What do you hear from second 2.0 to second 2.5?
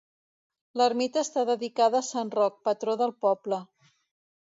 a Sant